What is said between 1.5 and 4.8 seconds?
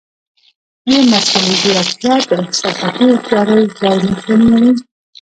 ځیرکتیا د احساساتي هوښیارۍ ځای نه شي نیولی؟